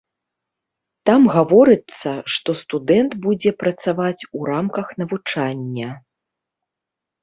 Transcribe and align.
Там 1.09 1.21
гаворыцца, 1.35 2.09
што 2.37 2.57
студэнт 2.63 3.11
будзе 3.29 3.55
працаваць 3.63 4.19
у 4.41 4.45
рамках 4.53 4.87
навучання. 5.05 5.89